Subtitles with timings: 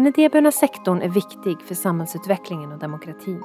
[0.00, 3.42] Den idéburna sektorn är viktig för samhällsutvecklingen och demokratin.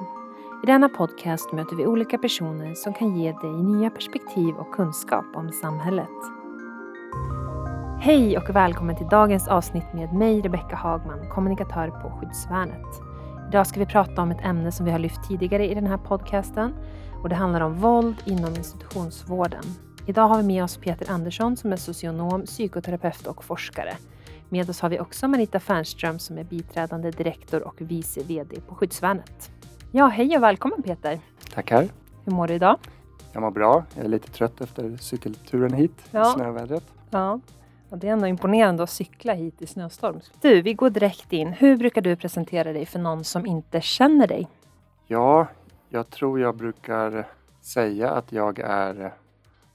[0.62, 5.24] I denna podcast möter vi olika personer som kan ge dig nya perspektiv och kunskap
[5.34, 6.08] om samhället.
[8.00, 13.00] Hej och välkommen till dagens avsnitt med mig Rebecka Hagman, kommunikatör på Skyddsvärnet.
[13.48, 15.98] Idag ska vi prata om ett ämne som vi har lyft tidigare i den här
[15.98, 16.74] podcasten
[17.22, 19.64] och det handlar om våld inom institutionsvården.
[20.06, 23.96] Idag har vi med oss Peter Andersson som är socionom, psykoterapeut och forskare.
[24.48, 28.74] Med oss har vi också Marita Fernström som är biträdande direktor och vice VD på
[28.74, 29.50] Skyddsvärnet.
[29.92, 31.20] Ja, hej och välkommen Peter!
[31.54, 31.88] Tackar!
[32.24, 32.76] Hur mår du idag?
[33.32, 33.84] Jag mår bra.
[33.94, 36.24] Jag är lite trött efter cykelturen hit Ja.
[36.24, 36.84] snövädret.
[37.10, 37.40] Ja.
[37.90, 40.20] ja, det är ändå imponerande att cykla hit i snöstorm.
[40.40, 41.48] Du, vi går direkt in.
[41.52, 44.48] Hur brukar du presentera dig för någon som inte känner dig?
[45.06, 45.46] Ja,
[45.88, 47.28] jag tror jag brukar
[47.60, 49.14] säga att jag är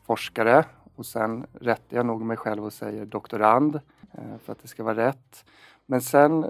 [0.06, 3.80] forskare och sen rättar jag nog mig själv och säger doktorand
[4.12, 5.46] Eh, för att det ska vara rätt.
[5.86, 6.46] Men sen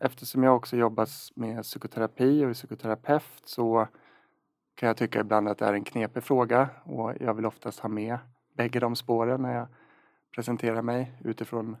[0.00, 3.88] eftersom jag också jobbar med psykoterapi och är psykoterapeut så
[4.74, 7.88] kan jag tycka ibland att det är en knepig fråga och jag vill oftast ha
[7.88, 8.18] med
[8.54, 9.66] bägge de spåren när jag
[10.34, 11.76] presenterar mig utifrån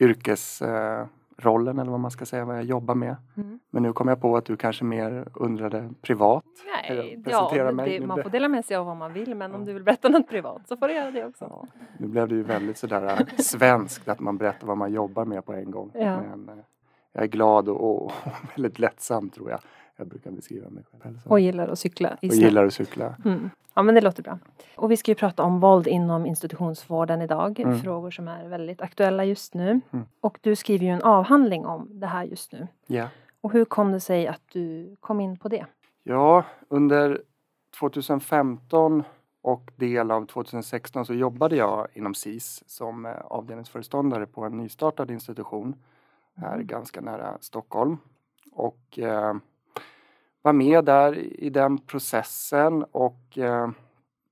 [0.00, 0.62] yrkes...
[0.62, 1.06] Eh,
[1.38, 3.16] yrkesrollen eller vad man ska säga, vad jag jobbar med.
[3.36, 3.58] Mm.
[3.70, 6.44] Men nu kom jag på att du kanske mer undrade privat.
[6.66, 9.66] Nej, ja, det, man får dela med sig av vad man vill men om Ja.
[9.66, 11.44] du vill berätta något privat så får du göra det också.
[11.50, 11.66] Ja,
[11.98, 15.44] nu blev det ju väldigt sådär äh, svenskt att man berättar vad man jobbar med
[15.44, 15.90] på en gång.
[15.94, 16.20] Ja.
[16.20, 16.64] Men äh,
[17.12, 18.12] jag är glad och, och
[18.56, 19.60] väldigt lättsam tror jag.
[19.98, 21.32] Jag brukar beskriva mig själv som.
[21.32, 23.16] Och gillar att cykla och gillar att cykla.
[23.24, 23.50] Mm.
[23.74, 24.38] Ja men det låter bra.
[24.76, 27.60] Och vi ska ju prata om våld inom institutionsvården idag.
[27.60, 27.80] Mm.
[27.80, 29.80] Frågor som är väldigt aktuella just nu.
[29.90, 30.04] Mm.
[30.20, 32.66] Och du skriver ju en avhandling om det här just nu.
[32.86, 33.08] Ja.
[33.40, 35.66] Och hur kom det sig att du kom in på det?
[36.02, 37.22] ja, under
[37.78, 39.02] 2015
[39.42, 45.10] och del av 2016 så jobbade jag inom SIS som eh, avdelningsföreståndare på en nystartad
[45.10, 45.74] institution
[46.34, 46.66] här Mm.
[46.66, 47.96] ganska nära Stockholm.
[48.52, 49.34] Och eh,
[50.42, 53.70] var med där i den processen och eh,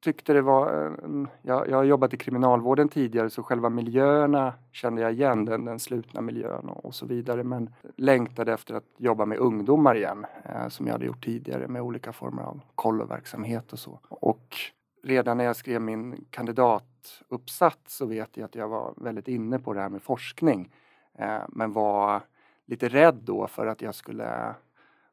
[0.06, 0.72] tyckte det var...
[1.04, 5.64] En, jag, jag har jobbat i kriminalvården tidigare så själva miljöerna kände jag igen, den,
[5.64, 7.44] den slutna miljön och, och så vidare.
[7.44, 11.82] Men längtade efter att jobba med ungdomar igen eh, som jag hade gjort tidigare med
[11.82, 14.00] olika former av kolloverksamhet och så.
[14.08, 14.56] Och
[15.02, 19.72] redan när jag skrev min kandidatuppsats så vet jag att jag var väldigt inne på
[19.72, 20.72] det här med forskning.
[21.18, 22.20] Eh, men var
[22.66, 24.54] lite rädd då för att jag skulle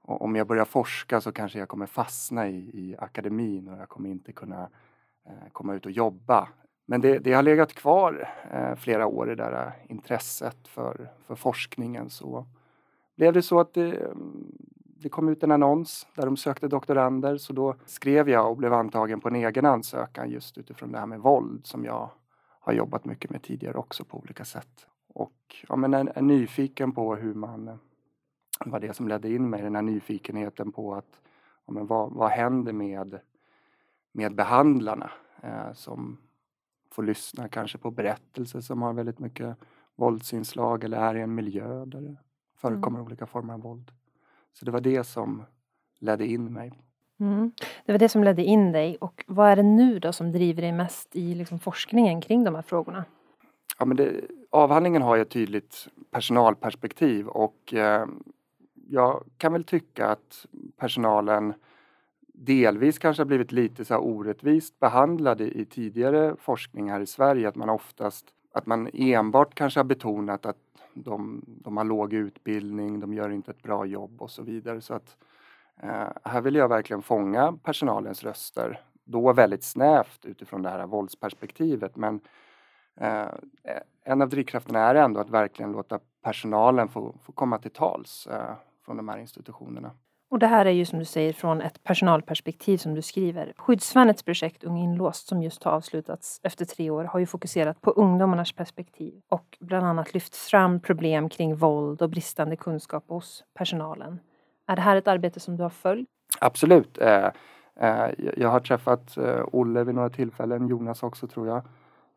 [0.04, 4.10] om jag börjar forska så kanske jag kommer fastna i, i akademin och jag kommer
[4.10, 4.70] inte kunna
[5.26, 6.50] eh, komma ut och jobba.
[6.86, 12.10] Men det, det har legat kvar eh, flera år det där intresset för, för forskningen.
[12.10, 12.46] Så
[13.16, 17.38] blev det så att det, mm, det kom ut en annons där de sökte doktorander
[17.38, 21.06] så då skrev jag och blev antagen på en egen ansökan just utifrån det här
[21.06, 22.10] med våld som jag
[22.60, 24.88] har jobbat mycket med tidigare också på olika sätt.
[25.14, 27.80] Och ja, men är, är nyfiken på hur man
[28.60, 31.22] det var det som ledde in mig, den här nyfikenheten på att
[31.66, 33.20] ja, men vad, vad händer med,
[34.12, 35.12] med behandlarna
[35.44, 36.18] eh, som
[36.92, 39.58] får lyssna kanske på berättelser som har väldigt mycket
[39.96, 42.16] våldsinslag eller är i en miljö där det
[42.58, 43.92] förekommer olika former av våld.
[44.54, 45.44] Så det var det som
[46.00, 46.72] ledde in mig.
[47.20, 47.52] Mm.
[47.86, 48.98] Det var det som ledde in dig.
[49.02, 52.56] Och vad är det nu då som driver dig mest i liksom forskningen kring de
[52.56, 53.06] här frågorna?
[53.80, 58.08] Ja, men det, avhandlingen har ju ett tydligt personalperspektiv och eh,
[58.94, 60.46] jag kan väl tycka att
[60.78, 61.54] personalen
[62.34, 67.48] delvis kanske har blivit lite så orättvist behandlade i tidigare forskning här i Sverige.
[67.48, 70.58] Att man oftast, att man enbart kanske har betonat att
[70.94, 74.82] de, de har låg utbildning, de gör inte ett bra jobb och så vidare.
[74.82, 75.18] Så att
[75.82, 78.82] eh, här vill jag verkligen fånga personalens röster.
[79.04, 82.22] Då väldigt snävt utifrån det här våldsperspektivet men
[82.96, 83.28] Eh,
[84.04, 88.54] en av drivkrafterna är ändå att verkligen låta personalen få, få komma till tals eh,
[88.86, 89.92] från de här institutionerna.
[90.32, 93.54] Och det här är ju som du säger från ett personalperspektiv som du skriver.
[93.58, 97.92] Skyddsvärnets projekt Ung inlåst som just har avslutats efter tre år har ju fokuserat på
[97.92, 104.20] ungdomarnas perspektiv och bland annat lyft fram problem kring våld och bristande kunskap hos personalen.
[104.68, 106.08] Är det här ett arbete som du har följt?
[106.42, 106.98] Absolut.
[106.98, 107.26] Eh,
[107.76, 111.62] eh, jag- har träffat eh, Olle vid några tillfällen, Jonas också tror jag.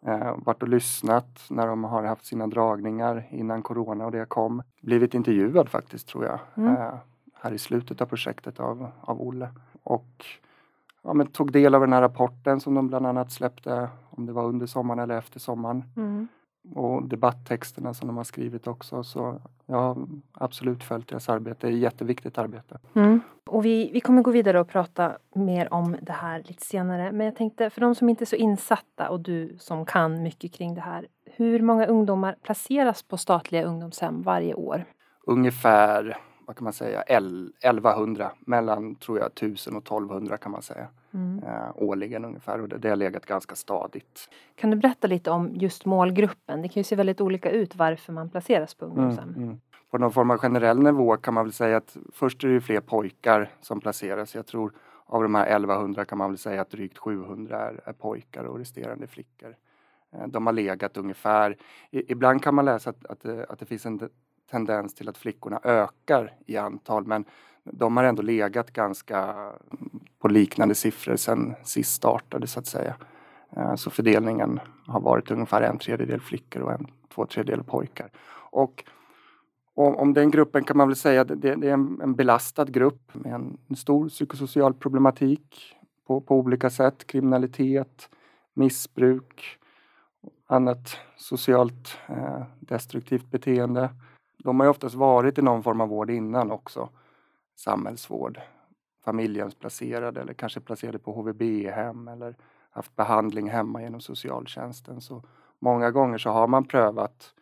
[0.07, 4.63] Eh, varit och lyssnat när de har haft sina dragningar innan corona och det kom.
[4.81, 6.39] Blivit intervjuad faktiskt tror jag.
[6.55, 6.77] Mm.
[6.77, 6.95] Eh,
[7.35, 9.49] här i slutet av projektet av, av Olle.
[9.83, 10.25] Och
[11.03, 14.33] ja, men tog del av den här rapporten som de bland annat släppte om det
[14.33, 15.85] var under sommaren eller efter sommaren.
[16.75, 19.05] och debatttexterna som de har skrivit också.
[19.05, 21.67] Så jag har absolut följt deras arbete.
[21.67, 22.79] Det är ett jätteviktigt arbete.
[22.95, 23.21] Mm.
[23.47, 27.13] Och vi, vi kommer gå vidare och prata mer om det här lite senare.
[27.13, 30.53] Men jag tänkte, för de som inte är så insatta och du som kan mycket
[30.53, 31.07] kring det här.
[31.25, 34.85] Hur många ungdomar placeras på statliga ungdomshem varje år?
[35.27, 40.89] ungefär, vad kan man säga, 1100, mellan tror jag 1000 och 1200 kan man säga.
[41.15, 41.45] Mm.
[41.45, 44.29] Eh, årligen ungefär och det, det har legat ganska stadigt.
[44.55, 46.63] Kan du berätta lite om just målgruppen?
[46.63, 49.29] Det kan ju se väldigt olika ut varför man placeras på ungdomshem.
[49.29, 49.61] Mm, mm.
[49.97, 52.81] På någon form av generell nivå kan man väl säga att först är det fler
[52.81, 54.35] pojkar som placeras.
[54.35, 54.73] Jag tror
[55.07, 58.59] av de här 1100 kan man väl säga att drygt 700 är, är pojkar och
[58.59, 59.57] resterande flickor.
[60.13, 61.57] Eh, de har legat ungefär,
[61.91, 64.09] ibland kan man läsa att, att, det, att det finns en
[64.51, 67.25] tendens till att flickorna ökar i antal men
[67.65, 72.97] de har ändå legat ganska mm, på liknande siffror sedan sist startade så att säga.
[73.57, 78.11] Eh, så fördelningen har varit ungefär en tredjedel flickor och en två tredjedel pojkar.
[78.51, 78.85] Och
[79.77, 83.77] om den gruppen kan man väl säga att det, är en, belastad grupp med en
[83.77, 85.77] stor psykosocial problematik
[86.07, 87.07] på, på olika sätt.
[87.07, 88.09] Kriminalitet,
[88.55, 89.59] missbruk,
[90.47, 93.91] annat socialt eh, destruktivt beteende.
[94.39, 96.89] De har ju oftast varit i någon form av vård innan också.
[97.57, 98.41] Samhällsvård,
[99.05, 102.37] familjehemsplacerade eller kanske placerade på HVB-hem eller
[102.71, 105.01] haft behandling hemma genom socialtjänsten.
[105.01, 105.23] Så
[105.59, 107.35] många gånger så har man prövat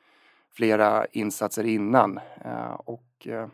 [0.54, 3.48] flera insatser innan eh, och eh,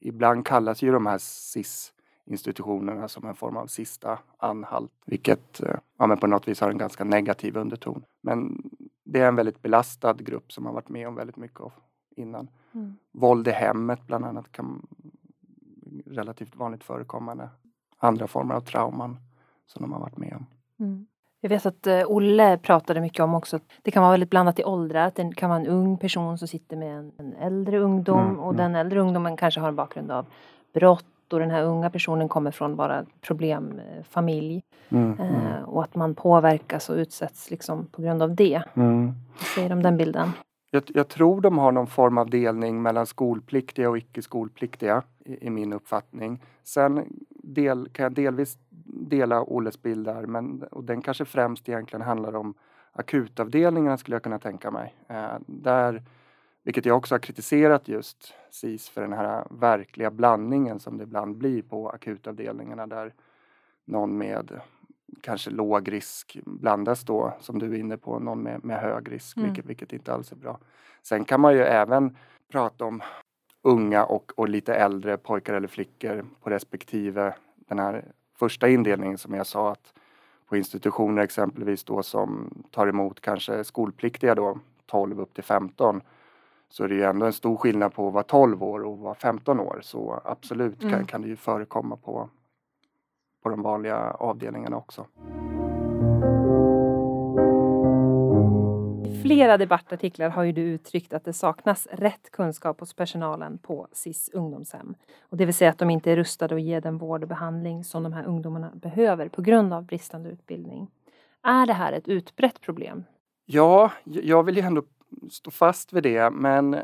[0.00, 1.92] ibland kallas ju de här SIS
[2.24, 6.78] institutionerna som en form av sista anhalt, vilket eh, ja, på något vis har en
[6.78, 8.04] ganska negativ underton.
[8.20, 8.70] Men
[9.04, 11.72] det är en väldigt belastad grupp som har varit med om väldigt mycket av
[12.16, 12.48] innan.
[12.72, 12.94] Mm.
[13.12, 14.86] Våld i hemmet bland annat kan
[16.06, 17.48] relativt vanligt förekommande.
[17.96, 19.16] Andra former av trauman
[19.66, 20.46] som de har varit med om.
[20.86, 21.06] Mm.
[21.40, 24.58] Jag vet att uh, Olle pratade mycket om också att det kan vara väldigt blandat
[24.58, 25.06] i åldrar.
[25.06, 28.40] Att det kan vara en ung person som sitter med en, en äldre ungdom mm,
[28.40, 28.56] och mm.
[28.56, 30.26] den äldre ungdomen kanske har en bakgrund av
[30.74, 34.62] brott och den här unga personen kommer från bara problemfamilj.
[34.88, 38.62] Mm, uh, och att man påverkas och utsätts liksom på grund av det.
[38.74, 39.06] Mm.
[39.38, 40.32] Vad säger om den bilden?
[40.70, 45.46] Jag, jag, tror de har någon form av delning mellan skolpliktiga och icke skolpliktiga i,
[45.46, 46.42] i min uppfattning.
[46.64, 47.06] Sen
[47.42, 48.58] del, kan jag delvis
[48.92, 52.54] dela Olles bild där men och den kanske främst egentligen handlar om
[52.92, 54.94] akutavdelningarna skulle jag kunna tänka mig.
[55.08, 56.02] Eh, där,
[56.62, 61.36] vilket jag också har kritiserat just SIS för den här verkliga blandningen som det ibland
[61.36, 63.14] blir på akutavdelningarna där
[63.84, 64.60] någon med
[65.20, 69.36] kanske låg risk blandas då som du är inne på, någon med, med hög risk
[69.36, 69.48] mm.
[69.48, 70.58] vilket, vilket inte alls är bra.
[71.02, 72.16] Sen kan man ju även
[72.52, 73.02] prata om
[73.62, 78.04] unga och, och lite äldre pojkar eller flickor på respektive den här
[78.40, 79.92] första indelningen som jag sa att
[80.48, 86.00] på institutioner exempelvis då som tar emot kanske skolpliktiga då 12 upp till 15
[86.68, 89.14] så är det ju ändå en stor skillnad på att vara 12 år och vara
[89.14, 90.94] 15 år så absolut mm.
[90.94, 92.28] kan, kan det ju förekomma på,
[93.42, 95.06] på de vanliga avdelningarna också.
[99.22, 104.30] Flera debattartiklar har ju du uttryckt att det saknas rätt kunskap hos personalen på SIS
[104.32, 104.94] ungdomshem.
[105.20, 107.84] Och det vill säga att de inte är rustade att ge den vård och behandling
[107.84, 110.90] som de här ungdomarna behöver på grund av bristande utbildning.
[111.42, 113.04] Är det här ett utbrett problem?
[113.46, 114.82] Ja, jag vill ju ändå
[115.30, 116.80] stå fast vid det men eh,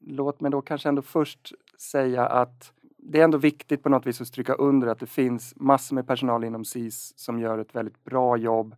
[0.00, 4.20] låt mig då kanske ändå först säga att det är ändå viktigt på något vis
[4.20, 8.04] att stryka under att det finns massor med personal inom SIS som gör ett väldigt
[8.04, 8.74] bra jobb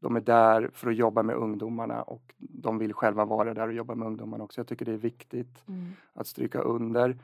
[0.00, 3.74] de är där för att jobba med ungdomarna och de vill själva vara där och
[3.74, 4.60] jobba med ungdomarna också.
[4.60, 5.92] Jag tycker det är viktigt mm.
[6.12, 7.18] att stryka under.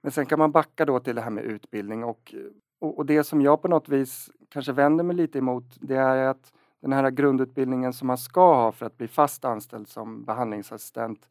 [0.00, 2.34] Men sen kan man backa då till det här med utbildning och,
[2.78, 6.26] och, och, det som jag på något vis kanske vänder mig lite emot det är
[6.26, 11.26] att den här grundutbildningen som man ska ha för att bli fast anställd som behandlingsassistent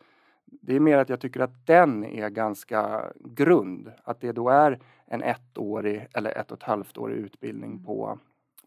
[0.51, 3.91] det är mer att jag tycker att den är ganska grund.
[4.03, 7.83] Att det då är en ettårig eller ett och ett halvt årig utbildning mm.
[7.83, 8.19] på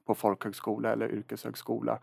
[0.05, 1.99] på folkhögskola eller yrkeshögskola.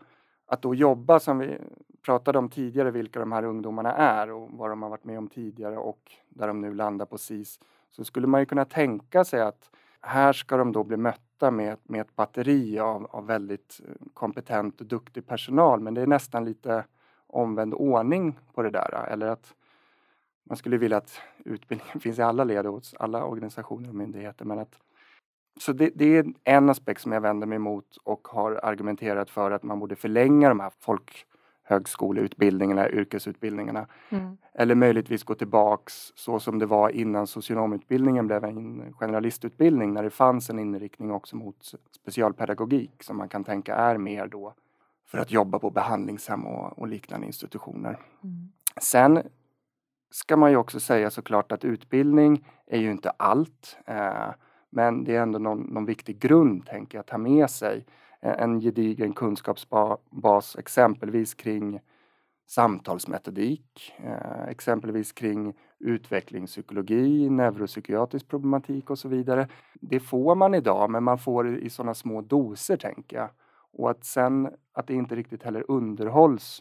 [0.46, 1.58] Att då jobba som vi
[2.04, 5.28] pratade om tidigare, vilka de här ungdomarna är och vad de har varit med om
[5.28, 9.40] tidigare och där de nu landar på SIS, så skulle man ju kunna tänka sig
[9.40, 13.94] att här ska de då bli mötta med, med ett batteri av, av väldigt eh,
[14.14, 16.84] kompetent och duktig personal, men det är nästan lite
[17.26, 19.06] omvänd ordning på det där.
[19.10, 19.54] Eller att
[20.44, 24.58] man skulle vilja att utbildningen finns i alla led hos alla organisationer och myndigheter, men
[24.58, 24.78] att
[25.60, 29.50] så det, det, är en aspekt som jag vänder mig emot och har argumenterat för
[29.50, 33.86] att man borde förlänga de här folkhögskoleutbildningarna, yrkesutbildningarna.
[34.08, 34.36] Mm.
[34.54, 40.10] Eller möjligtvis gå tillbaks så som det var innan socionomutbildningen blev en generalistutbildning när det
[40.10, 44.54] fanns en inriktning också mot specialpedagogik som man kan tänka är mer då
[45.06, 47.98] för att jobba på behandlingshem och, och liknande institutioner.
[48.24, 48.52] Mm.
[48.80, 49.22] Sen
[50.10, 53.78] ska man ju också säga såklart att utbildning är ju inte allt.
[53.86, 54.30] Eh,
[54.70, 57.86] men det är ändå någon, någon viktig grund, tänker jag, att ta med sig.
[58.20, 61.80] En gedigen kunskapsbas exempelvis kring
[62.50, 69.48] samtalsmetodik, eh, exempelvis kring utvecklingspsykologi, neuropsykiatrisk problematik och så vidare.
[69.74, 73.28] Det får man idag, men man får det i sådana små doser, tänker jag.
[73.72, 76.60] Och att sen att det inte riktigt heller underhålls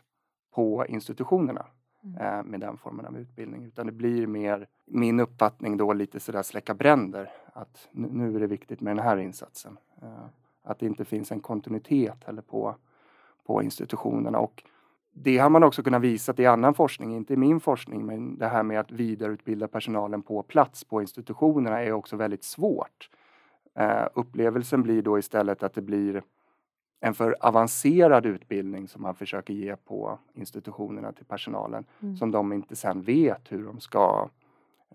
[0.56, 1.66] på institutionerna
[2.04, 2.18] mm.
[2.18, 6.44] Eh, med den formen av utbildning, utan det blir mer, min uppfattning då, lite sådär
[6.44, 7.32] släcka bränder.
[7.54, 9.78] Att nu är det viktigt med den här insatsen.
[10.02, 10.26] Eh,
[10.64, 12.76] att det inte finns en kontinuitet heller på,
[13.46, 14.40] på institutionerna.
[14.40, 14.64] Och
[15.14, 18.48] det har man också kunnat visa i annan forskning, inte i min forskning, men det
[18.48, 23.10] här med att vidareutbilda personalen på plats på institutionerna är också väldigt svårt.
[23.80, 26.24] Uh, upplevelsen blir då istället att det blir
[27.00, 32.18] en för avancerad utbildning som man försöker ge på institutionerna till personalen mm.
[32.18, 34.30] som de inte sen vet hur de ska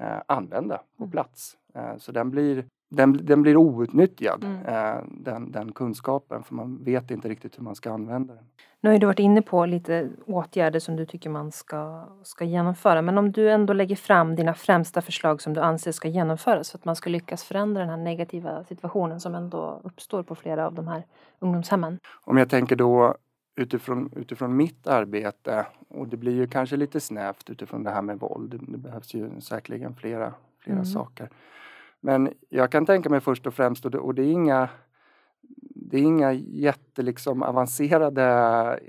[0.00, 1.10] uh, använda på mm.
[1.10, 1.56] plats.
[1.76, 2.64] Uh, så den blir
[2.96, 4.66] den, den blir outnyttjad, mm.
[4.66, 8.44] eh, den, den, kunskapen, för man vet inte riktigt hur man ska använda den.
[8.80, 13.02] Nu har du varit inne på lite åtgärder som du tycker man ska, ska genomföra,
[13.02, 16.78] men om du ändå lägger fram dina främsta förslag som du anser ska genomföras för
[16.78, 20.74] att man ska lyckas förändra den här negativa situationen som ändå uppstår på flera av
[20.74, 21.06] de här
[21.38, 21.98] ungdomshemmen?
[22.24, 23.16] Om jag tänker då
[23.56, 28.20] utifrån, utifrån mitt arbete, och det blir ju kanske lite snävt utifrån det här med
[28.20, 30.86] våld, det behövs ju säkerligen flera, flera mm.
[30.86, 31.30] saker.
[32.04, 34.68] Men jag kan tänka mig först och främst, och det, och det är inga,
[35.74, 38.80] det är inga jätte liksom avancerade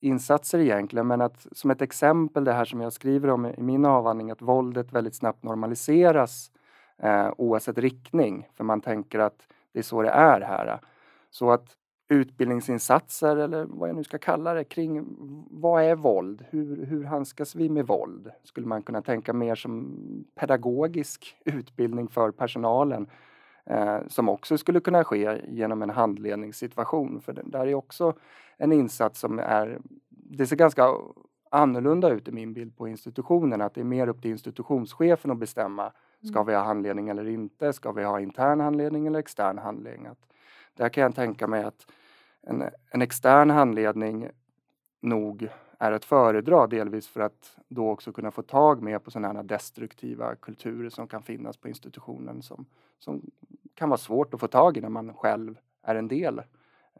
[0.00, 3.84] insatser egentligen, men att som ett exempel det här som jag skriver om i min
[3.84, 6.50] avhandling, att våldet väldigt snabbt normaliseras
[6.98, 10.80] eh, oavsett riktning, för man tänker att det är så det är här.
[11.30, 11.66] Så att
[12.08, 15.06] utbildningsinsatser eller vad jag nu ska kalla det kring
[15.50, 16.44] vad är våld?
[16.50, 18.30] Hur, hur handskas vi med våld?
[18.44, 19.98] Skulle man kunna tänka mer som
[20.34, 23.06] pedagogisk utbildning för personalen
[23.64, 27.20] eh, som också skulle kunna ske genom en handledningssituation.
[27.20, 28.14] För det, där är också
[28.56, 30.94] en insats som är, det ser ganska
[31.50, 35.38] annorlunda ut i min bild på institutionen, att det är mer upp till institutionschefen att
[35.38, 35.92] bestämma.
[36.22, 36.46] Ska mm.
[36.46, 37.72] vi ha handledning eller inte?
[37.72, 40.06] Ska vi ha intern handledning eller extern handledning?
[40.06, 40.28] Att
[40.78, 41.86] där kan jag tänka mig att
[42.42, 44.28] en, en extern handledning
[45.00, 49.38] nog är att föredra delvis för att då också kunna få tag med på sådana
[49.38, 52.66] här destruktiva kulturer som kan finnas på institutionen som,
[52.98, 53.22] som
[53.74, 56.42] kan vara svårt att få tag i när man själv är en del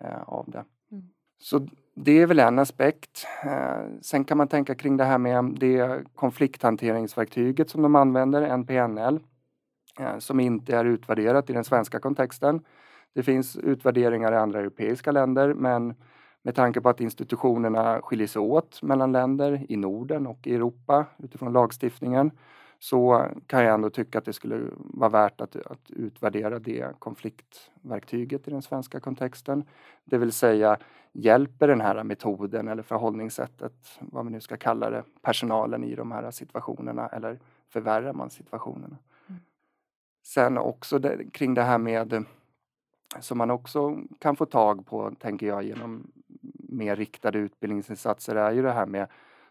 [0.00, 0.64] eh, av det.
[0.92, 1.08] Mm.
[1.38, 3.26] Så det är väl en aspekt.
[3.44, 9.20] Eh, sen kan man tänka kring det här med det konflikthanteringsverktyget som de använder, NPNL,
[10.00, 12.64] eh, som inte är utvärderat i den svenska kontexten.
[13.14, 15.94] Det finns utvärderingar i andra europeiska länder men
[16.42, 21.06] med tanke på att institutionerna skiljer sig åt mellan länder i Norden och i Europa
[21.18, 22.30] utifrån lagstiftningen
[22.78, 28.48] så kan jag ändå tycka att det skulle vara värt att, att utvärdera det konfliktverktyget
[28.48, 29.64] i den svenska kontexten.
[30.04, 30.76] Det vill säga,
[31.12, 36.12] hjälper den här metoden eller förhållningssättet, vad vi nu ska kalla det, personalen i de
[36.12, 37.38] här situationerna eller
[37.68, 38.96] förvärrar man situationerna?
[39.28, 39.40] Mm.
[40.22, 42.24] Sen också det, kring det här med
[43.20, 46.10] som man också kan få tag på, tänker jag, genom
[46.68, 49.08] mer riktade utbildningsinsatser är ju det här med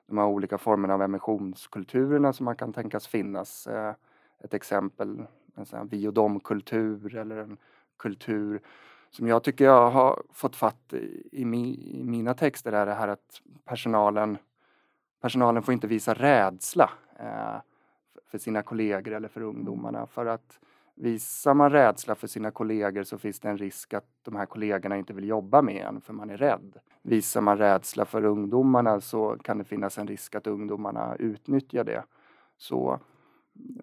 [0.08, 3.68] de här olika formerna av emissionskulturerna som man kan tänkas finnas.
[3.68, 3.94] Eh,
[4.40, 5.24] ett exempel,
[5.56, 7.58] en vi och dom-kultur eller en
[7.98, 8.62] kultur
[9.10, 11.46] som jag tycker jag har fått fatt i, i,
[12.04, 14.38] mina texter är det här att personalen,
[15.22, 17.56] personalen får inte visa rädsla eh,
[18.26, 20.60] för sina kollegor eller för ungdomarna för att
[21.00, 24.98] Visar man rädsla för sina kollegor så finns det en risk att de här kollegorna
[24.98, 26.78] inte vill jobba med en för man är rädd.
[27.02, 32.04] Visar man rädsla för ungdomarna så kan det finnas en risk att ungdomarna utnyttjar det.
[32.58, 33.00] Så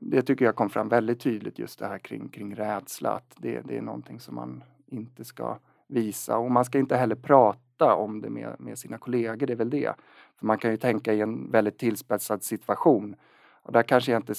[0.00, 3.60] det tycker jag kom fram väldigt tydligt just det här kring, kring rädsla, att det,
[3.60, 8.20] det är någonting som man inte ska visa och man ska inte heller prata om
[8.20, 9.94] det med, med sina kollegor, det är väl det.
[10.38, 13.16] För man kan ju tänka i en väldigt tillspetsad situation
[13.62, 14.34] och där kanske jag inte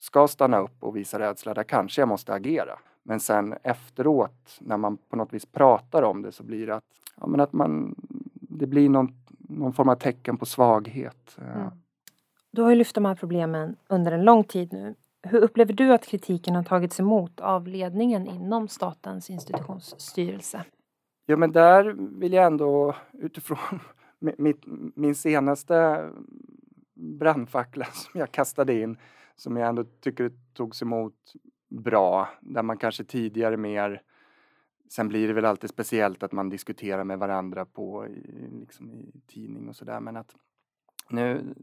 [0.00, 2.78] ska stanna upp och visa rädsla, där kanske jag måste agera.
[3.02, 6.84] Men sen efteråt, när man på något vis pratar om det, så blir det att,
[7.16, 7.94] ja, men att man,
[8.34, 11.38] det blir någon, någon form av tecken på svaghet.
[11.38, 11.70] Mm.
[12.50, 14.94] Du har ju lyft de här problemen under en lång tid nu.
[15.22, 20.64] Hur upplever du att kritiken har tagits emot av ledningen inom Statens institutionsstyrelse?
[21.26, 23.80] Ja, men där vill jag ändå utifrån
[24.38, 24.62] mitt,
[24.94, 26.08] min senaste
[26.94, 28.96] brandfackla som jag kastade in
[29.40, 31.34] som jag ändå tycker togs emot
[31.68, 32.28] bra.
[32.40, 34.02] Där man kanske tidigare mer
[34.92, 38.06] Sen blir det väl alltid speciellt att man diskuterar med varandra på
[38.60, 40.34] liksom i tidning och sådär men att
[41.10, 41.54] nu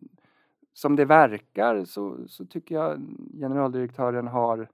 [0.73, 3.01] som det verkar så, så tycker jag
[3.39, 4.69] generaldirektören har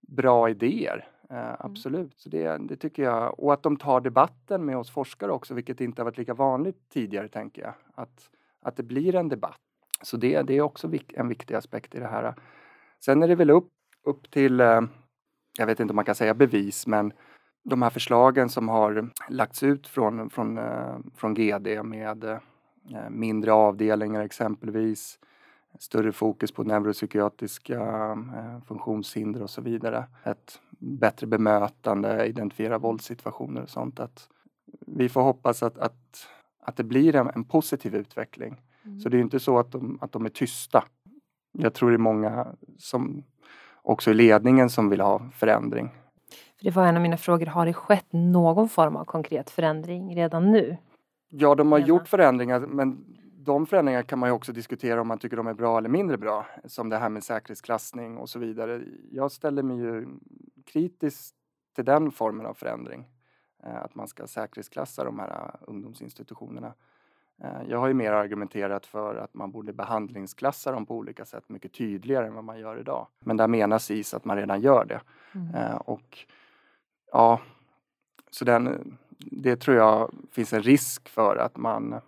[0.00, 1.08] bra idéer.
[1.30, 1.56] Eh, mm.
[1.58, 2.10] absolut, mm.
[2.16, 3.40] så det, det tycker jag.
[3.40, 6.88] Och att de tar debatten med oss forskare också, vilket inte har varit lika vanligt
[6.88, 7.74] tidigare tänker jag.
[7.94, 8.30] Att
[8.66, 9.60] att det blir en debatt.
[10.02, 12.34] Så det, det är också en viktig aspekt i det här.
[13.04, 13.68] Sen är det väl upp,
[14.04, 14.80] upp till, eh,
[15.58, 17.12] jag vet inte om man kan säga bevis, men
[17.64, 22.38] de här förslagen som har lagts ut från, från, eh, från GD med eh,
[23.10, 25.18] mindre avdelningar exempelvis,
[25.78, 28.16] större fokus på neuropsykiatriska
[28.68, 30.04] funktionshinder och så vidare.
[30.24, 34.00] Ett bättre bemötande, identifiera våldssituationer och sånt.
[34.00, 34.28] Att
[34.86, 36.28] vi får hoppas att, att,
[36.60, 38.56] att det blir en, en positiv utveckling.
[38.86, 39.00] Mm.
[39.00, 40.84] Så det är inte så att de, att de är tysta.
[41.52, 42.46] Jag tror det är många
[42.78, 43.24] som
[43.82, 45.90] också i ledningen som vill ha förändring.
[46.60, 50.52] det var en av mina frågor, har det skett någon form av konkret förändring redan
[50.52, 50.76] nu?
[51.28, 51.88] Ja, de har redan.
[51.88, 53.04] gjort förändringar men
[53.46, 56.18] de förändringarna kan man ju också diskutera om man tycker de är bra eller mindre
[56.18, 56.46] bra.
[56.64, 58.82] Som det här med säkerhetsklassning och så vidare.
[59.10, 60.06] Jag ställer mig ju
[60.66, 61.34] kritisk
[61.74, 63.06] till den formen av förändring.
[63.64, 66.74] Eh, att man ska säkerhetsklassa de här eh, ungdomsinstitutionerna.
[67.42, 71.48] Eh, jag har ju mer argumenterat för att man borde behandlingsklassa dem på olika sätt
[71.48, 73.06] mycket tydligare än vad man gör idag.
[73.20, 75.00] Men där menar SIS att man redan gör det.
[75.34, 75.76] Mm.
[75.76, 76.18] Och
[77.12, 77.40] ja,
[78.30, 82.00] så den, det tror jag finns en risk för att man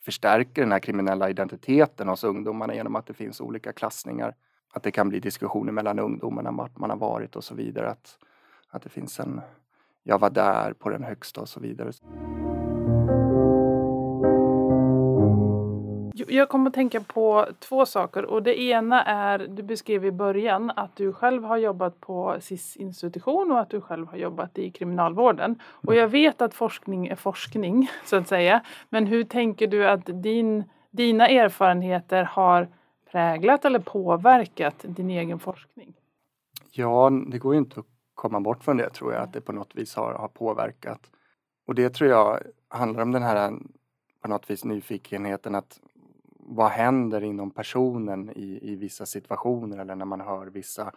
[0.00, 4.34] förstärker den här kriminella identiteten hos ungdomarna genom att det finns olika klassningar.
[4.72, 7.90] Att det kan bli diskussioner mellan ungdomarna om vart man har varit och så vidare.
[7.90, 8.18] Att,
[8.70, 9.40] att det finns en
[10.02, 11.92] jag var där på den högsta och så vidare.
[16.30, 20.72] Jag kom att tänka på två saker och det ena är, du beskrev i början
[20.76, 24.70] att du själv har jobbat på SIS institution och att du själv har jobbat i
[24.70, 25.62] kriminalvården.
[25.62, 28.60] Och jag vet att forskning är forskning så att säga.
[28.88, 32.68] Men hur tänker du att din, dina erfarenheter har
[33.10, 35.94] präglat eller påverkat din egen forskning?
[36.70, 39.52] Ja, det går ju inte att komma bort från det tror jag, att det på
[39.52, 41.00] något vis har, har påverkat.
[41.66, 42.38] Och det tror jag
[42.68, 43.52] handlar om den här
[44.22, 45.80] på något vis nyfikenheten att
[46.50, 50.92] vad händer inom personen i, i vissa situationer eller när man hör vissa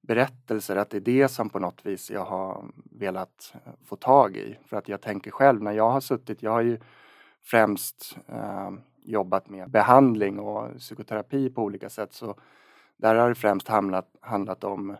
[0.00, 4.36] berättelser, att det är det som på något vis jag har velat eh, få tag
[4.36, 4.58] i.
[4.66, 6.78] För att jag tänker själv när jag har suttit, jag har ju
[7.42, 8.70] främst eh,
[9.02, 12.34] jobbat med behandling och psykoterapi på olika sätt så
[12.96, 14.96] där har det främst handlat, handlat om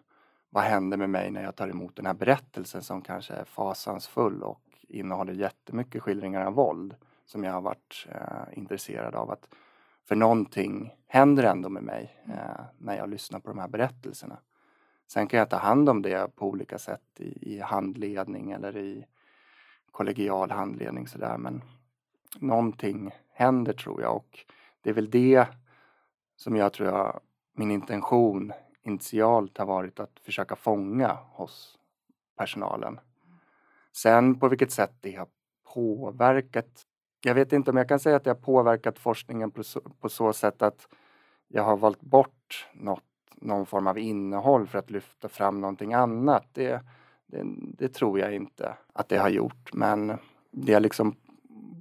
[0.50, 4.42] vad händer med mig när jag tar emot den här berättelsen som kanske är fasansfull
[4.42, 9.30] och innehåller jättemycket skildringar av våld som jag har varit eh, intresserad av.
[9.30, 9.48] att
[10.10, 14.38] för någonting händer ändå med mig eh, när jag lyssnar på de här berättelserna.
[15.06, 19.06] Sen kan jag ta hand om det på olika sätt i, i handledning eller i
[19.90, 21.62] kollegial handledning sådär men
[22.38, 24.38] någonting händer tror jag och
[24.82, 25.46] det är väl det
[26.36, 27.20] som jag tror jag,
[27.52, 31.78] min intention initialt har varit att försöka fånga hos
[32.36, 33.00] personalen.
[33.92, 35.28] Sen på vilket sätt det har
[35.74, 36.86] påverkat.
[37.22, 40.32] Jag vet inte om jag kan säga att har påverkat forskningen på så, på så
[40.32, 40.88] sätt att
[41.48, 43.04] jag har valt bort något,
[43.34, 46.46] någon form av innehåll för att lyfta fram någonting annat.
[46.52, 46.80] Det,
[47.26, 47.42] det,
[47.78, 50.12] det tror jag inte att det har gjort men
[50.50, 51.16] det har liksom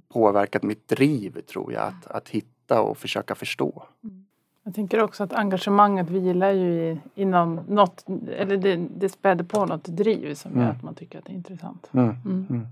[0.08, 3.82] påverkat mitt driv tror jag att, att hitta och försöka förstå.
[4.04, 4.26] Mm.
[4.62, 9.66] Jag tänker också att engagemanget vilar ju i, inom något, eller det, det späder på
[9.66, 10.64] något driv som mm.
[10.64, 11.90] gör att man tycker att det är intressant.
[11.92, 12.66] Mm.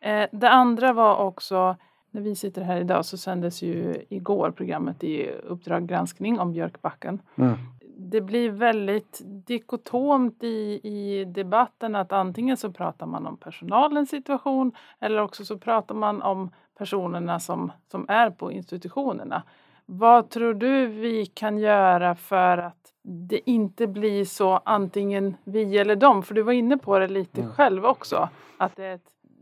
[0.00, 1.76] Eh, det andra var också,
[2.10, 7.22] när vi sitter här idag så sändes ju igår programmet i Uppdrag granskning om Björkbacken.
[7.36, 7.56] Mm.
[7.98, 14.72] Det blir väldigt dikotomt i, i debatten att antingen så pratar man om personalens situation
[15.00, 19.42] eller också så pratar man om personerna som, som är på institutionerna.
[19.86, 25.96] Vad tror du vi kan göra för att det inte blir så antingen vi eller
[25.96, 26.22] dem?
[26.22, 27.52] För du var inne på det lite mm.
[27.52, 28.28] själv också.
[28.58, 29.00] Att det,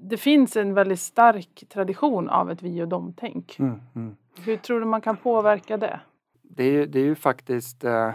[0.09, 3.59] det, finns en väldigt stark tradition av ett vi och dem-tänk.
[3.59, 4.17] Mm, mm.
[4.45, 6.01] Hur tror du man kan påverka det?
[6.43, 8.13] Det är, det är ju faktiskt eh,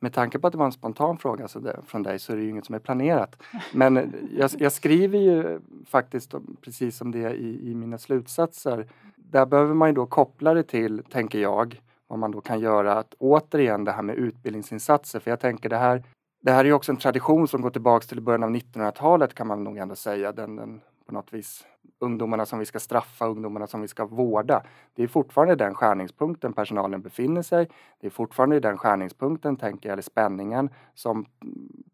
[0.00, 2.36] med tanke på att det var en spontan fråga så det, från dig så är
[2.36, 3.42] det ju inget som är planerat.
[3.74, 8.86] Men jag, jag skriver ju faktiskt precis som det i, i mina slutsatser
[9.32, 12.98] där behöver man ju då koppla det till, tänker jag, vad man då kan göra
[12.98, 15.20] att återigen det här med utbildningsinsatser.
[15.20, 16.02] För jag tänker det här,
[16.42, 19.64] det här är också en tradition som går tillbaks till början av 1900-talet kan man
[19.64, 20.32] nog ändå säga.
[20.32, 21.66] Den, den, på något vis
[21.98, 24.62] ungdomarna som vi ska straffa, ungdomarna som vi ska vårda.
[24.94, 27.68] Det är fortfarande den skärningspunkten personalen befinner sig.
[28.00, 31.26] Det är fortfarande den skärningspunkten, tänker jag, eller spänningen som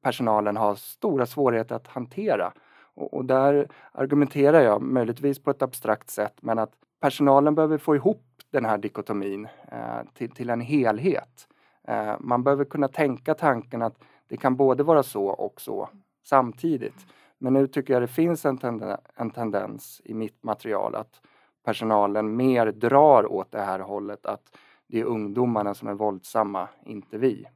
[0.02, 2.52] personalen har stora svårigheter att hantera.
[2.94, 7.96] Och, och där argumenterar jag, möjligtvis på ett abstrakt sätt, men att personalen behöver få
[7.96, 11.48] ihop den här dikotomin eh, till, till en helhet.
[11.88, 15.88] Eh, man behöver kunna tänka tanken att det kan både vara så och så
[16.24, 17.06] samtidigt.
[17.38, 21.20] Men nu tycker jag det finns en, tenden, en tendens i mitt material att
[21.64, 27.18] personalen mer drar åt det här hållet att det är ungdomarna som är våldsamma, inte
[27.18, 27.46] vi.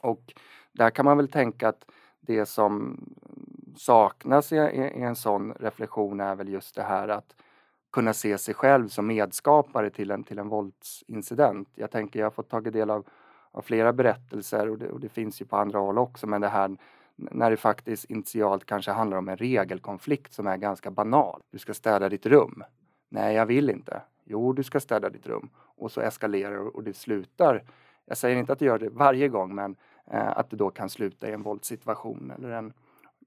[0.00, 0.34] Och
[0.72, 1.84] där kan man väl tänka att
[2.20, 3.00] det som
[3.76, 7.34] saknas i, i en sån reflektion är väl just det här att
[7.92, 11.68] kunna se sig själv som medskapare till en, till en våldsincident.
[11.74, 13.06] Jag tänker, jag har fått tagit del av,
[13.50, 16.48] av flera berättelser och det, och det finns ju på andra håll också, men det
[16.48, 16.76] här
[17.30, 21.40] när det faktiskt initialt kanske handlar om en regelkonflikt som är ganska banal.
[21.50, 22.64] Du ska städa ditt rum.
[23.08, 24.02] Nej, jag vill inte.
[24.24, 25.50] Jo, du ska städa ditt rum.
[25.56, 27.62] Och så eskalerar och det slutar.
[28.04, 29.76] Jag säger inte att du gör det varje gång, men
[30.10, 32.72] eh, att det då kan sluta i en våldssituation eller en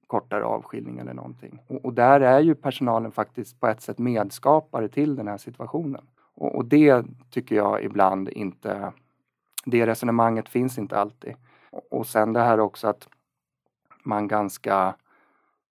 [0.06, 1.62] kortare avskiljning eller någonting.
[1.66, 6.06] Och, och, där är ju personalen faktiskt på ett sätt medskapare till den här situationen.
[6.34, 8.92] Och, och det tycker jag ibland inte,
[9.64, 11.34] det resonemanget finns inte alltid.
[11.70, 13.08] Och, och sen det här också att
[14.04, 14.94] man ganska,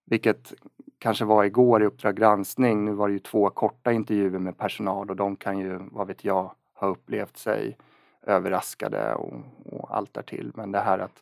[0.06, 0.54] vilket
[1.00, 5.10] kanske var igår i Uppdrag granskning, nu var det ju två korta intervjuer med personal
[5.10, 7.78] och de kan ju, vad vet jag, ha upplevt sig
[8.26, 9.34] överraskade och,
[9.65, 10.52] och allt därtill.
[10.56, 11.22] Men det här att,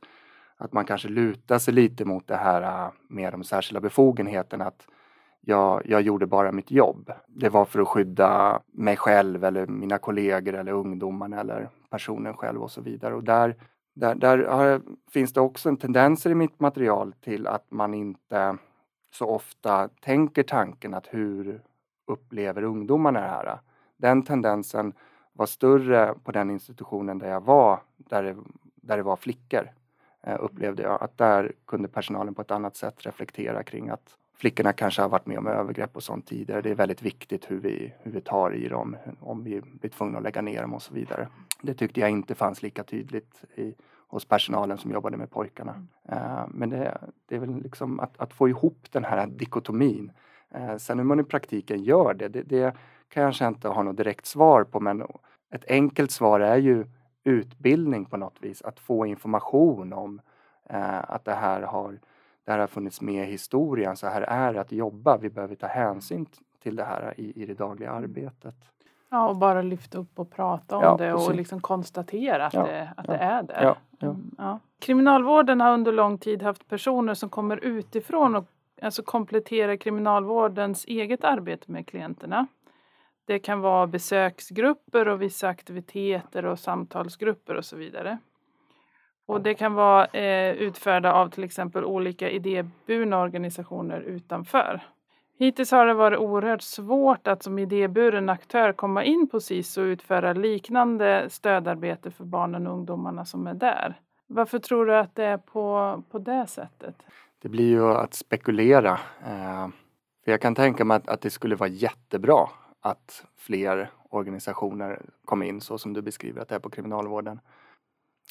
[0.58, 4.88] att man kanske lutar sig lite mot det här äh, med de särskilda befogenheterna att
[5.42, 7.12] jag, jag gjorde bara mitt jobb.
[7.28, 12.64] Det var för att skydda mig själv eller mina kollegor eller ungdomarna eller personen själv
[12.64, 13.16] och så vidare.
[13.16, 13.56] Och där
[13.94, 18.58] där, där har, finns det också en tendenser i mitt material till att man inte
[19.14, 21.62] så ofta tänker tanken att hur
[22.08, 23.60] upplever ungdomarna det här?
[23.98, 24.94] Den tendensen
[25.34, 28.36] var större på den institutionen där jag var, där det,
[28.76, 29.72] där det var flickor,
[30.24, 31.04] eh, upplevde jag.
[31.04, 35.26] Att där kunde personalen på ett annat sätt reflektera kring att flickorna kanske har varit
[35.26, 36.62] med om övergrepp och sånt tidigare.
[36.62, 40.18] Det är väldigt viktigt hur vi, hur vi tar i dem, om vi blir tvungna
[40.18, 41.28] att lägga ner dem och så vidare.
[41.62, 43.76] Det tyckte jag inte fanns lika tydligt i,
[44.08, 45.88] hos personalen som jobbade med pojkarna.
[46.12, 50.12] Uh, men det, det, är väl liksom att, att, få ihop den här dikotomin.
[50.56, 52.72] Uh, sen hur man i praktiken gör det, det, det
[53.10, 55.04] kan jag kanske inte ha något direkt svar på men
[55.54, 56.86] ett enkelt svar är ju
[57.24, 58.62] utbildning på något vis.
[58.62, 60.22] Att få information om
[60.74, 62.00] uh, att det här har
[62.52, 65.18] det här har funnits med i historien, så här är det att jobba.
[65.18, 66.26] Vi behöver ta hänsyn
[66.64, 68.56] till det här i, i det dagliga arbetet.
[69.10, 72.64] Ja, och bara lyfta upp och prata om ja, det och liksom konstatera att, ja,
[72.64, 73.76] det, att ja, det är det.
[74.06, 78.46] Mm, Kriminalvården har under lång tid haft personer som kommer utifrån och
[78.82, 82.48] alltså kompletterar kriminalvårdens eget arbete med klienterna.
[83.26, 88.18] Det kan vara besöksgrupper och vissa aktiviteter och samtalsgrupper och så vidare.
[89.32, 94.82] Och det kan vara eh, utförda av till exempel olika idéburna organisationer utanför.
[95.40, 99.82] Hittills har det varit oerhört svårt att som idéburen aktör komma in på SIS och
[99.82, 104.00] utföra liknande stödarbete för barnen och ungdomarna som är där.
[104.28, 106.96] Varför tror du att det är på, på det sättet?
[107.42, 108.92] Det blir ju att spekulera.
[109.26, 109.68] Eh,
[110.24, 112.50] för jag kan tänka mig att, att det skulle vara jättebra
[112.82, 117.40] att fler organisationer kom in så som du beskriver att det är på kriminalvården.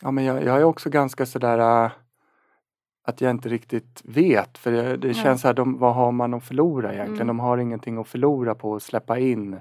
[0.03, 1.91] Ja, men jag, jag är också ganska sådär äh,
[3.03, 4.59] att jag inte riktigt vet.
[4.59, 7.23] För det, det känns så här, de, vad har man att förlora egentligen?
[7.23, 7.27] Mm.
[7.27, 9.61] De har ingenting att förlora på att släppa in.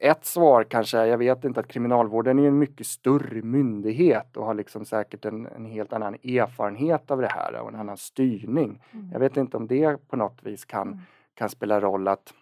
[0.00, 4.54] Ett svar kanske, jag vet inte, att kriminalvården är en mycket större myndighet och har
[4.54, 8.82] liksom säkert en, en helt annan erfarenhet av det här och en annan styrning.
[8.92, 9.10] Mm.
[9.12, 10.98] Jag vet inte om det på något vis kan, mm.
[11.34, 12.34] kan spela roll att,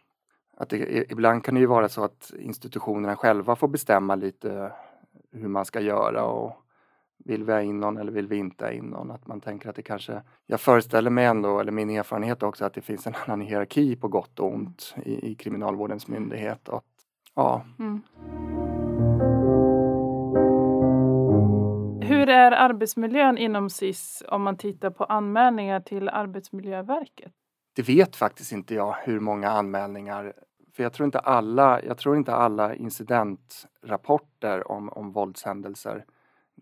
[0.57, 4.73] att det, ibland kan det ju vara så att institutionerna själva får bestämma lite
[5.33, 6.53] hur man ska göra och
[7.25, 9.11] vill vi ha in någon eller vill vi inte ha in någon?
[9.11, 12.75] Att man tänker att det kanske, jag föreställer mig ändå, eller min erfarenhet också, att
[12.75, 16.69] det finns en annan hierarki på gott och ont i, i kriminalvårdens myndighet.
[16.69, 16.85] Och,
[17.35, 17.65] ja.
[17.79, 18.03] Mm.
[22.03, 27.33] Hur är arbetsmiljön inom SIS om man tittar på anmälningar till Arbetsmiljöverket?
[27.77, 30.33] Det vet faktiskt inte jag hur många anmälningar
[30.73, 36.05] för jag tror inte alla, jag tror inte alla incidentrapporter om, om våldshändelser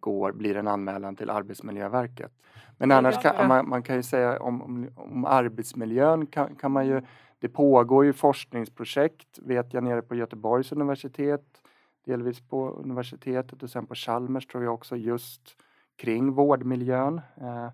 [0.01, 2.33] går, blir en anmälan till Arbetsmiljöverket.
[2.79, 6.87] Men annars kan man, man kan ju säga om, om, om arbetsmiljön kan, kan, man
[6.87, 7.03] ju,
[7.39, 11.63] det pågår ju forskningsprojekt vet jag nere på Göteborgs universitet,
[12.07, 15.57] delvis på universitetet och sen på Chalmers tror jag också just
[15.97, 17.21] kring vårdmiljön.
[17.37, 17.69] Eh,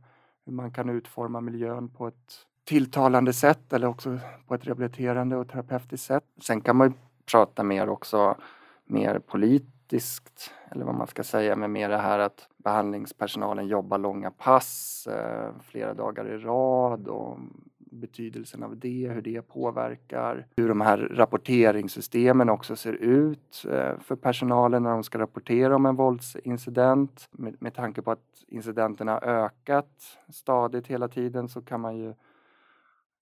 [0.47, 5.49] hur man kan utforma miljön på ett tilltalande sätt eller också på ett rehabiliterande och
[5.49, 6.25] terapeutiskt sätt.
[6.43, 6.95] Sen kan man ju
[7.33, 8.37] prata mer också
[8.85, 13.99] mer polit praktiskt, eller vad man ska säga, med mer det här att behandlingspersonalen jobbar
[13.99, 17.39] långa pass eh, flera dagar i rad och
[17.79, 24.17] betydelsen av det, hur det påverkar, hur de här rapporteringssystemen också ser ut eh, för
[24.17, 27.29] personalen när de ska rapportera om en våldsincident.
[27.31, 32.15] Med, med tanke på att incidenterna har ökat stadigt hela tiden så kan man ju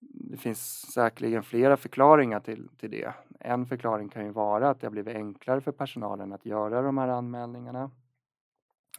[0.09, 3.13] det finns säkerligen flera förklaringar till, till det.
[3.39, 6.97] En förklaring kan ju vara att det har blivit enklare för personalen att göra de
[6.97, 7.91] här anmälningarna.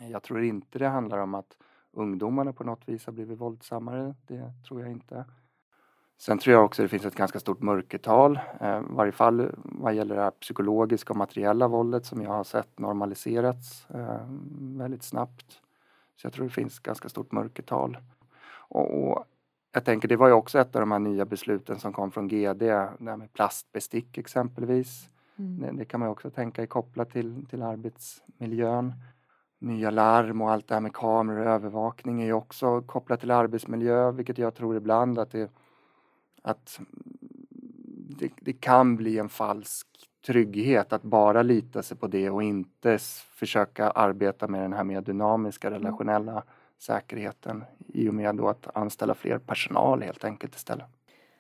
[0.00, 1.56] Jag tror inte det handlar om att
[1.92, 4.14] ungdomarna på något vis har blivit våldsammare.
[4.26, 5.24] Det tror jag inte.
[6.18, 9.94] Sen tror jag också det finns ett ganska stort mörkertal, eh, i varje fall vad
[9.94, 14.26] gäller det här psykologiska och materiella våldet som jag har sett normaliserats eh,
[14.78, 15.60] väldigt snabbt.
[16.16, 17.98] Så jag tror det finns ganska stort mörkertal.
[18.68, 19.24] Och, och
[19.74, 22.28] jag tänker det var ju också ett av de här nya besluten som kom från
[22.28, 25.08] GD, det här med plastbestick exempelvis.
[25.38, 25.60] Mm.
[25.60, 28.92] Det, det, kan man också tänka är kopplat till, till arbetsmiljön.
[29.58, 33.30] Nya larm och allt det här med kameror och övervakning är ju också kopplat till
[33.30, 35.50] arbetsmiljö, vilket jag tror ibland att det,
[36.42, 36.80] att
[38.18, 39.88] det, det kan bli en falsk
[40.26, 42.98] trygghet att bara lita sig på det och inte
[43.30, 45.82] försöka arbeta med den här mer dynamiska mm.
[45.82, 46.44] relationella
[46.78, 50.86] säkerheten i och med då att anställa fler personal helt enkelt istället.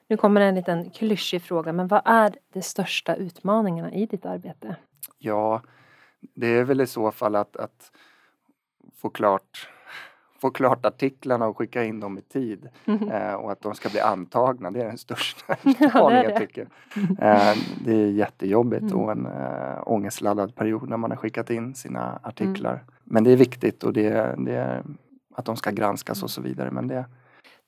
[0.08, 4.76] Nu kommer en liten klyschig fråga, men vad är de största utmaningarna i ditt arbete?
[5.18, 5.62] Ja,
[6.20, 7.92] det är väl i så fall att, att
[8.96, 9.68] få klart
[10.44, 12.68] få klart artiklarna och skicka in dem i tid.
[12.84, 13.10] Mm.
[13.10, 16.68] Eh, och att de ska bli antagna, det är den största utmaningen jag tycker.
[17.20, 18.96] Eh, det är jättejobbigt mm.
[18.96, 22.72] och en eh, ångestladdad period när man har skickat in sina artiklar.
[22.72, 22.84] Mm.
[23.04, 24.84] Men det är viktigt och det, det är
[25.34, 26.70] att de ska granskas och så vidare.
[26.70, 27.04] Men det...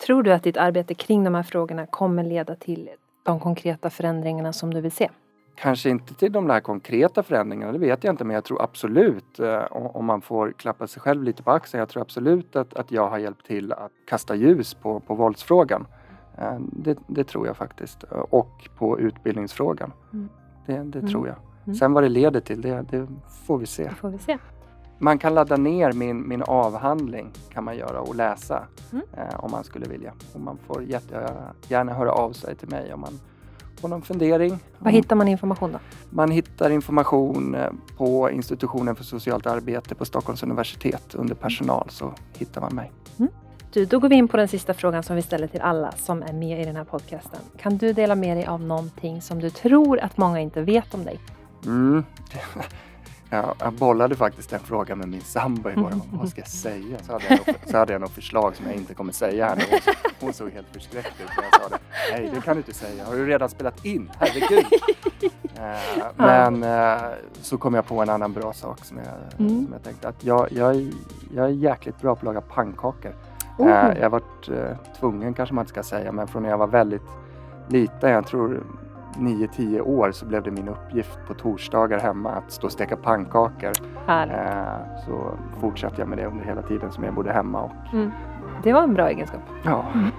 [0.07, 2.91] Tror du att ditt arbete kring de här frågorna kommer leda till
[3.23, 5.11] de konkreta förändringarna som du vill se?
[5.55, 9.41] Kanske inte till de där konkreta förändringarna, det vet jag inte, men jag tror absolut,
[9.41, 12.93] eh, om man får klappa sig själv lite på axeln, jag tror absolut att, att
[12.93, 15.87] jag har hjälpt till att kasta ljus på, på våldsfrågan.
[16.39, 18.03] Eh, det, det tror jag faktiskt.
[18.11, 19.93] Och på utbildningsfrågan.
[20.13, 20.29] Mm.
[20.67, 21.11] Det, det mm.
[21.11, 21.37] tror jag.
[21.65, 21.75] Mm.
[21.75, 23.07] Sen vad det leder till, det, det
[23.47, 23.85] får vi se.
[23.85, 24.39] Det får vi se.
[24.99, 29.05] Man kan ladda ner min, min avhandling kan man göra och läsa mm.
[29.17, 30.13] eh, om man skulle vilja.
[30.33, 33.21] Och man får jättegärna höra av sig till mig om man
[33.81, 34.59] får någon fundering.
[34.79, 35.79] Var hittar man information då?
[36.11, 42.13] Man hittar information eh, på institutionen för socialt arbete på Stockholms universitet under personal så
[42.39, 42.93] hittar man mig.
[43.19, 43.31] Mm.
[43.73, 46.23] Du, då går vi in på den sista frågan som vi ställer till alla som
[46.23, 47.41] är med i den här podcasten.
[47.59, 51.05] Kan du dela med dig av någonting som du tror att många inte vet om
[51.05, 51.21] dig?
[51.67, 52.05] Mm.
[53.31, 55.93] Jag, jag bollade faktiskt den frågan med min sambo igår.
[56.13, 56.99] Vad ska jag säga?
[57.03, 59.57] Så hade, jag något, så hade jag något förslag som jag inte kommer säga här
[59.57, 59.63] nu.
[59.71, 61.79] Hon, hon såg helt förskräckt ut när jag sa det.
[62.13, 63.05] Nej, det kan du inte säga.
[63.05, 64.11] Har du redan spelat in?
[64.19, 64.67] Herregud!
[65.57, 67.11] eh, men eh,
[67.43, 69.07] så kom jag på en annan bra sak som jag,
[69.39, 69.65] mm.
[69.65, 70.93] som jag tänkte att jag, jag,
[71.35, 73.13] jag är jäkligt bra på att laga pannkakor.
[73.59, 73.69] Oh.
[73.69, 74.49] Eh, jag har varit
[75.01, 77.03] tvungen kanske man inte ska säga, men från när jag var väldigt
[77.69, 78.63] liten, jag tror
[79.17, 83.73] 9-10 år så blev det min uppgift på torsdagar hemma att stå och steka pannkakor.
[84.09, 87.63] Eh, så fortsatte jag med det under hela tiden som jag bodde hemma.
[87.63, 87.95] Och...
[87.95, 88.11] Mm.
[88.63, 89.41] Det var en bra egenskap.
[89.65, 89.85] Ja.
[89.95, 90.11] Mm.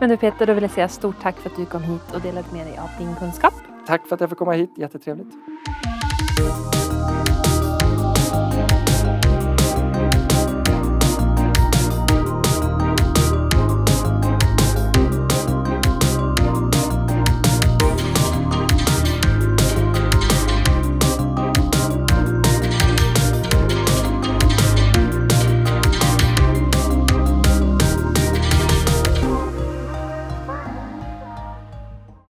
[0.00, 2.20] Men du Peter, då vill jag säga stort tack för att du kom hit och
[2.20, 3.54] delade med dig av din kunskap.
[3.86, 5.34] Tack för att jag fick komma hit, jättetrevligt.